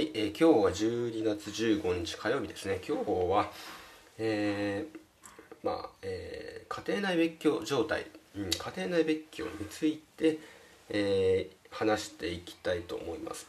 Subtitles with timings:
[0.00, 2.80] はい、えー、今日は12月15日火曜日ですね。
[2.88, 3.50] 今日は、
[4.16, 4.96] えー、
[5.62, 10.38] まあ、えー、家庭内別居状態、うん、家庭内別居について、
[10.88, 13.46] えー、話していきたいと思います。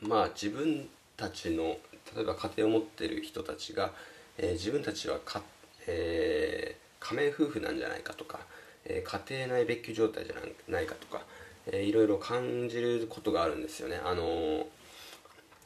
[0.00, 1.76] まあ、自分たちの、
[2.14, 3.90] 例えば家庭を持っている人たちが、
[4.36, 5.42] えー、自分たちはか、
[5.88, 8.38] えー、仮面夫婦なんじゃないかとか、
[8.84, 10.36] えー、家庭内別居状態じゃ
[10.70, 11.24] ないかとか、
[11.70, 14.00] えー、いろいろ感じることがあるんですよね。
[14.04, 14.64] あのー、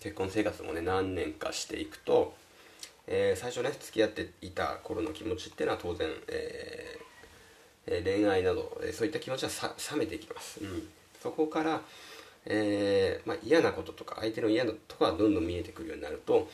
[0.02, 2.34] 結婚生活もね何年かしていくと、
[3.06, 9.50] えー、最初ね付き合っていた頃の気持ちっていうのは当然、えー、恋愛などそういった気持ちは
[9.92, 10.88] 冷めていきます、うん、
[11.20, 11.80] そこから、
[12.46, 16.48] えーまあ、嫌なこととか相手の嫌なとこがどんどん見えてくるようになると、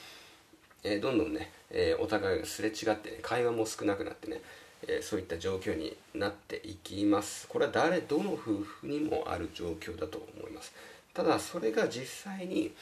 [0.84, 4.40] えー、どんどんね、えー、お互いがすれ違ってね会話も少なくなってね
[4.86, 7.48] えそういった状況になっていきます。
[7.48, 10.72] これは誰どの夫婦にもある状況だと思います。
[11.14, 12.72] ただそれが実際に、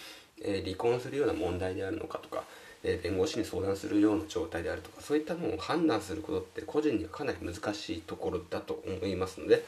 [0.43, 2.45] え離婚するような問題であるのかとか、
[2.83, 9.65] え弁護士に相談するような状態であるとかそういったものを判断することって個人にはかなり難しいところだと思いますので、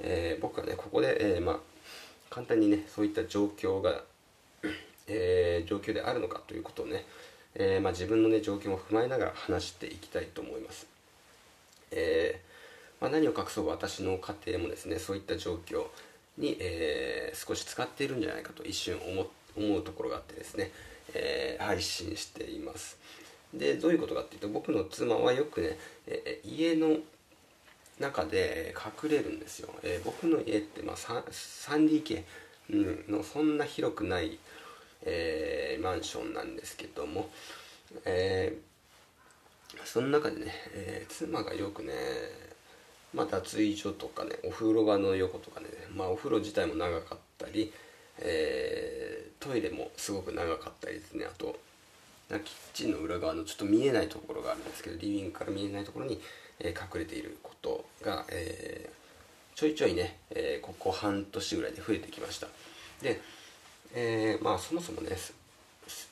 [0.00, 1.56] え僕はねここで、えまあ、
[2.28, 4.02] 簡単にねそういった状況が、
[5.08, 7.06] え状況であるのかということをね、
[7.54, 10.86] えまあ、自分のね状況も踏まえながら話していきたいと思います。
[11.92, 15.86] えー、まあ、何を隠そう私の家庭もですねそういった状況
[16.38, 20.70] に、えー、少し使っているんじゃないかと一瞬思思うところがあってですね、
[21.14, 22.96] えー、配信しています。
[23.52, 25.76] でどういうことかっていうと僕の妻はよくね、
[26.06, 26.96] え家の
[28.00, 32.22] 中で隠れるんですよ、え僕の家って、まあ、3DK、
[32.70, 34.38] のそんな広くない、
[35.02, 37.28] えマンションなんですけども、
[38.06, 38.71] えー
[39.84, 41.92] その中でね、えー、妻がよくね、
[43.14, 47.72] まあ、脱衣所とかねお風呂場の横とかね、まあ、お風呂自体も長かったり、
[48.18, 51.26] えー、トイレもすごく長かったりですね。
[51.26, 51.58] あと
[52.30, 52.40] キッ
[52.72, 56.18] チンの裏側のちょっと見えないところがあるんですけどリビングから見えないところに、
[56.60, 62.46] え、隠れていることが、えー、ちょいちょいね、え、ここ半年ぐらいで増えてきました。
[63.02, 63.20] で、
[63.94, 65.14] え、まあそもそもね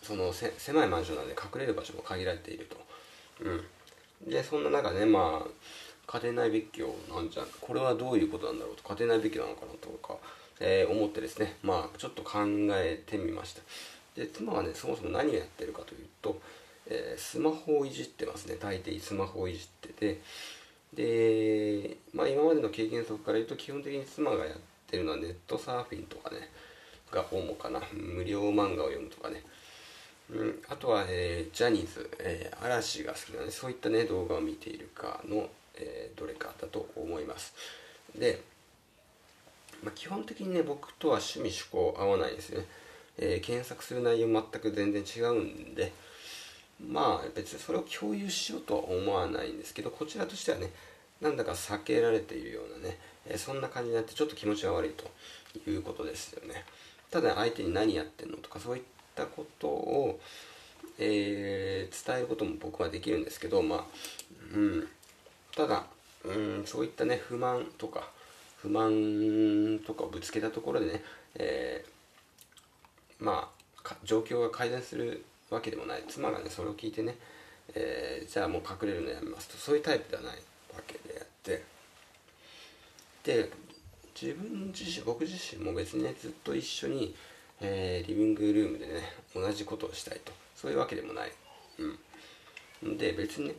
[0.02, 2.76] その狭いマンションなので隠れる場所も限られていると。
[3.42, 4.30] うん。
[4.30, 8.82] でそんな中ねまあ家庭内別居なんじゃこれはどういうことなんだろうと。
[8.82, 10.16] 家庭内別居なのかなとか、
[10.58, 11.56] えー、思ってですね。
[11.62, 12.40] まあちょっと考
[12.72, 13.62] えてみました。
[14.16, 16.40] で妻はねそもそも何をやってるかというと、
[16.86, 18.56] えー、スマホをいじってますね。
[18.60, 20.20] 大抵スマホをいじってて。
[20.92, 24.56] でまあ今までの経験則から言うと基本的に妻がやっ
[24.88, 26.50] てるのはネットサーフィンとかね。
[27.12, 27.80] が主かな。
[27.92, 29.42] 無料漫画を読むとかね。
[30.32, 37.54] うん、あとは、えー、ジャニーズ、えー、嵐が好きなのでそういったね動画を見ているかの、えー、どれかだと思います。
[38.16, 38.40] で、
[39.82, 42.64] まあ、基本的にね僕とは趣味趣向合わないですね、
[43.18, 45.92] え検索する内容全く全然違うんで
[46.88, 50.70] まあ別にそれを共有しようとは思わないんですけどこちらとしてはね
[51.20, 56.64] なんだか避けられているようなね、えそんな感じになってちょっと気持ちが悪いということですよね。
[57.10, 60.20] ただ相手に何やってんのとかそういったったことを、
[60.98, 63.84] えー、伝えることも僕はできるんですけど、まあ
[64.54, 64.88] うん、
[65.54, 65.84] ただ、
[66.24, 68.10] うん、そういったね不満とか
[68.56, 71.02] 不満とかをぶつけたところでね、
[71.36, 73.50] えー、ま
[73.84, 76.04] あ状況が改善するわけでもない。
[76.08, 77.16] 妻がねそれを聞いてね、
[77.74, 79.56] えー、じゃあもう隠れるのやめますと。
[79.56, 80.32] そういうタイプではない
[80.74, 81.62] わけであって。
[83.24, 83.50] で
[84.20, 87.14] 自分自身僕自身も別にねずっと一緒に
[87.60, 90.32] えー、リビングルームでね同じことをしたいと。
[90.56, 91.32] そういうわけでもない、
[92.82, 93.54] うん、で別にね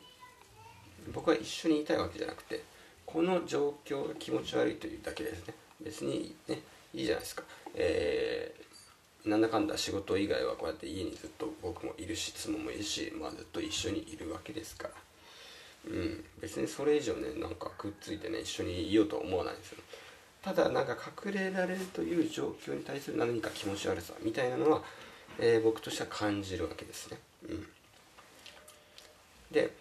[1.11, 2.61] 僕は一緒にいたいわけじゃなくて
[3.07, 5.53] この状況が気持ち悪いというだけですね。
[5.83, 6.59] 別にね
[6.93, 7.43] いいじゃないですか。
[7.73, 14.93] えー、なんだかんだ仕事以外はこうやって家にずっと僕もいるし妻もいるし、まあ、ずっと一緒にいるわけですから。
[15.87, 16.23] うん。
[16.39, 19.79] 別にそれ以上ねなんかくっついてね一緒にいようとは思わないんですよ。
[20.41, 24.81] ただなんか隠れられるという状況に対する何か気持ち悪さみたいなのは、
[25.39, 27.19] えー、僕としては感じるわけですね。
[27.47, 27.67] うん、
[29.51, 29.71] で、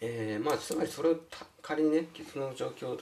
[0.00, 1.16] えー、まあつまりそれを
[1.62, 2.98] 仮にねその状況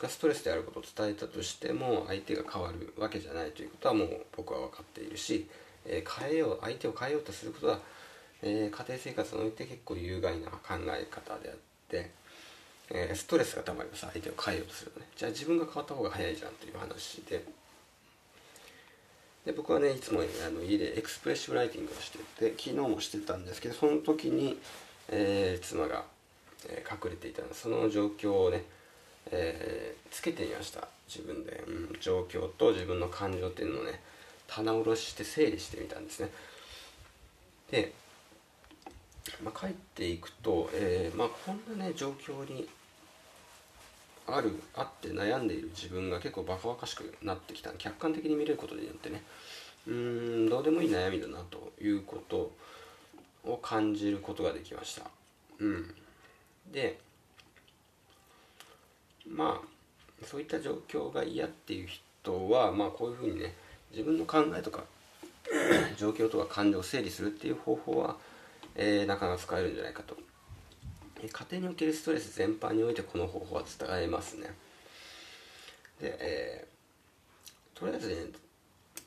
[0.00, 5.48] がストレスであることを伝えたとしても相手が変わるわけじゃないということはもう僕は分かっているし、
[5.84, 7.80] えー、変えよう相手を変えようとすることは、
[8.42, 11.56] え家庭生活において結構有害な考え方であっ
[11.88, 12.21] て。
[12.90, 14.00] えー、ストレスがたまります。
[14.00, 15.06] 相手を変えようとするとね。
[15.16, 17.44] じゃあ自分が変わった方が早いじゃんという話で。
[19.44, 22.18] で僕はねいつもあの家でエクスプレッシブライティングをして
[22.50, 24.56] て昨日もしてたんですけどその時に、
[25.08, 26.04] えー、妻が、
[26.68, 28.62] えー、隠れていたその状況をね、
[29.32, 30.86] えー、つけてみました。
[31.08, 34.00] 自分で、うん、状況と自分の感情っていうのをね
[34.46, 36.30] 棚卸しして整理してみたんですね。
[37.70, 37.92] で、
[39.42, 42.68] まあ、帰っていくと、えーまあ、こんなね状況に
[44.26, 47.70] あるあって悩んでいる自分が結構バカバカしくなってきた。
[47.72, 49.22] 客観的に見れることによってね。
[49.86, 52.52] うんどうでもいい悩みだなということ
[53.44, 55.10] を感じることができました。
[55.58, 55.94] うん。
[56.72, 56.98] で
[59.28, 63.54] まあそういった状況が嫌っていう人はまあこういうふうにね
[63.90, 64.84] 自分の考えとか
[65.98, 68.16] 状況とか感情を整理するっていう方法は、
[68.74, 70.16] えー、なかなか使えるんじゃないかと。
[71.22, 74.54] え家庭におけるストレス全般においてこの方法は伝えますね。
[76.00, 78.14] で、えー、とりあえずね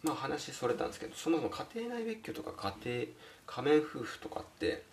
[0.04, 3.06] まあ話それたんですけどそもそも家庭内別居とか家庭
[3.46, 4.84] 仮面夫婦とかって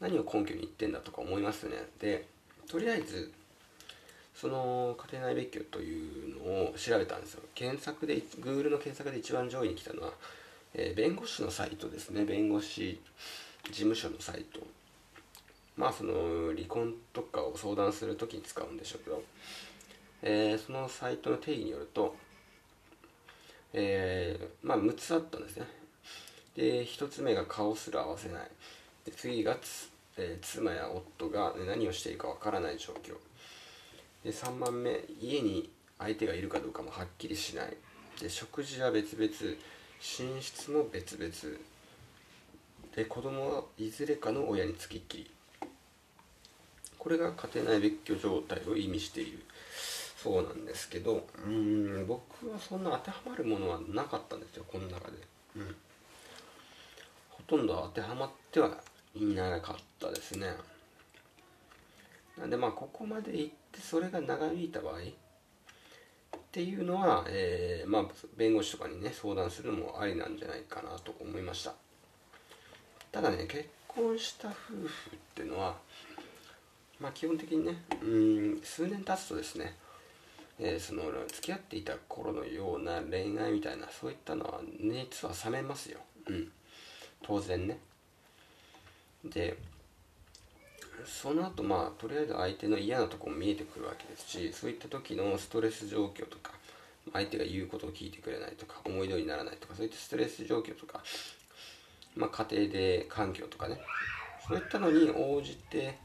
[0.00, 1.78] 何を根拠に言ってんだとか思いますよね。
[2.00, 2.26] で
[2.68, 3.32] とりあえず
[4.34, 6.42] その家庭内別居というの
[6.72, 7.42] を調べたんですよ。
[7.54, 10.12] 検索で Google の検索で一番上位に来たのは、
[10.74, 12.24] えー、弁護士のサイトですね。
[12.24, 13.00] 弁護士
[13.70, 14.60] 事務所のサイト。
[15.76, 19.22] まあその離婚とかを相談する時に使うんでしょうけど、
[20.22, 22.14] えー、そのサイトの定義によると、
[23.72, 25.66] えー、まあ6つあったんですね。
[26.54, 28.42] で1つ目が顔すら合わせない。
[29.06, 33.14] で次がつ、えー、妻や夫が、何をしていいかわからない状況。
[34.24, 37.76] で3番目家に相手がいるかどうかもはっきりしない。
[38.20, 39.28] で食事は別々
[40.36, 41.71] 寝室も別々。
[42.94, 45.30] で子供はいずれかの親につきっきり。
[46.98, 49.40] これが家庭内別居状態を意味している。
[50.22, 55.16] そうなんですけどうん僕はそんな当てはまるものはなかったんですよこの中で、
[55.56, 55.74] うん、
[57.28, 58.78] ほとんど当てはまっては
[59.16, 60.46] いなかったですね。
[62.38, 64.94] なんでまあここまで行ってそれが長引いた場合。
[64.94, 65.00] っ
[66.52, 68.04] ていうのは、えー、まあ
[68.36, 71.74] 弁護士とかにね相談するのもありなんじゃないかなと思いました。
[73.12, 75.76] ただね結婚した夫婦っていうのは
[77.02, 79.74] まあ、基本的にねうん数年経つとですね、
[80.60, 85.98] えー、その付き合っていた頃のような恋愛みたいなそういったのは熱は冷めますよ、
[86.28, 86.48] うん、
[87.22, 87.78] 当然ね。
[89.24, 89.56] で
[91.04, 96.52] その後まあとりあえず相手の嫌なとこも見えてくるわけですしそういった時のストレス状況とか
[97.12, 101.02] 相手が言うことを聞いてくれないとか思い通りにならないとかそういったストレス状況とか、
[102.16, 103.80] まあ、家庭で環境とかね。
[104.46, 105.98] そういったのに応じて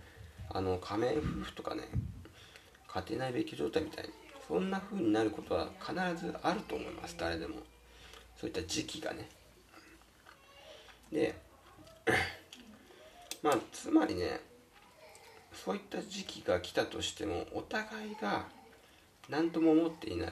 [0.50, 1.84] あの仮面夫婦とかね
[2.88, 4.12] 家庭内別居状態みたいに
[4.48, 5.94] そんな風になることは必
[6.24, 7.16] ずあると思います。
[7.18, 7.56] 誰でも。
[8.40, 9.28] そういった時期がね。
[11.12, 11.36] で
[13.42, 14.40] まあつまりね
[15.54, 18.46] そういった時期が来たとしてもお互いが
[19.30, 20.32] 何とも思っていな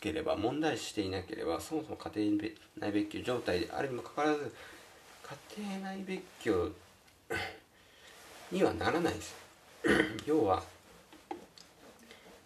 [0.00, 2.42] ければ問題視していなければそもそも家庭
[2.78, 4.54] 内別居状態であるにもかかわらず
[5.26, 6.72] 家庭内別居
[8.52, 9.34] にはならないです。
[10.24, 10.62] 要は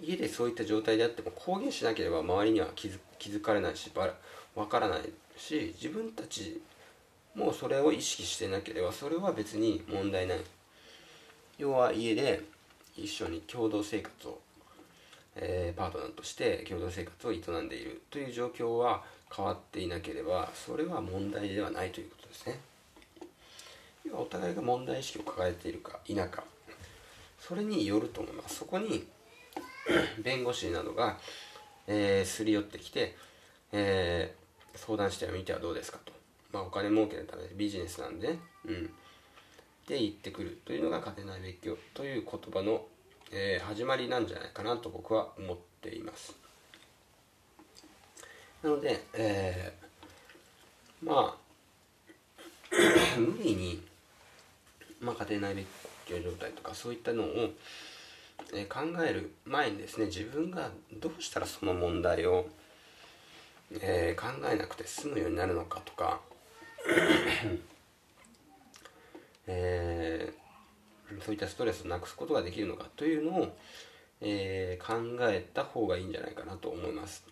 [0.01, 3.93] 家でそういった状態であっても公言しなければ周りには気づ気づかれないし
[4.55, 5.01] わからない
[5.37, 6.63] し自分たち
[7.35, 10.39] もそれを意識してなければそれは別に問題ない。
[11.59, 12.41] 要は家で
[12.97, 14.39] 一緒に共同生活を、
[15.37, 19.05] えー、パートナーとして共同生活を営んでいるという状況は
[19.35, 22.70] 変わっていなければそれは問題ではないということですね。
[24.07, 26.45] 要はお互いが問題意識を抱えているか否か
[27.39, 28.57] それによると思います。
[28.57, 29.05] そこに
[30.23, 31.19] 弁護士などが、
[31.87, 33.17] えー、すり寄ってきて、
[33.73, 36.13] えー、相談してみてはどうですかと、
[36.53, 38.91] まあ、お金儲けのためビジネスなんで、うん。
[39.89, 42.85] で言ってくるというのが家庭内別居という言葉の、
[43.33, 46.37] えー、始まりなんじゃないかなと僕は思っています。
[48.63, 51.41] なので、えー、まあ
[53.19, 53.83] 無理に、
[55.01, 55.67] まあ、家庭内別
[56.07, 57.51] 居状態とかそういったのを、
[58.55, 62.49] え考える前にですね自分がどうしたらその問題を、
[63.73, 66.21] えー、考えなくて済むようになるのかとか
[69.47, 73.57] えー、そういったストレスをなくすことができるのかというのを、
[74.21, 77.25] えー、考えた方がいいんじゃないかなと思います。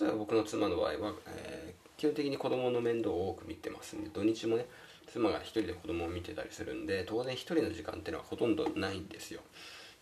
[0.00, 4.66] 例えば僕の妻の場合は、え基本的に子供の面倒を多く見てますんで土日もね
[5.12, 9.40] 妻が1人で子供を見てたりするんで当然1人の時間っていうのはほとんどないんですよ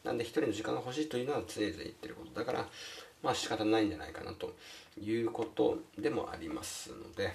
[0.05, 2.67] なんで1人の時間が欲しいというのは常々言ってることだから
[3.23, 4.55] まあ仕方ないんじゃないかなと
[5.01, 7.35] いうことでもありますので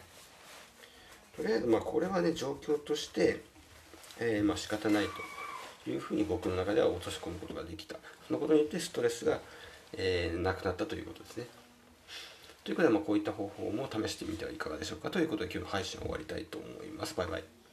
[1.35, 3.41] とりあえずまあこれはね状況として、
[4.19, 5.05] えー、まあ仕方ない
[5.85, 7.95] というふうに僕の中では落とし込むことができた
[8.27, 9.39] そのことによってストレスが、
[9.93, 11.45] えー、なくなったということですね
[12.63, 17.15] ということで、まあ、こういった方法も試してみてはいかがでしょうかということで今日の配信を終わりたいと思います。
[17.15, 17.58] バイバイ。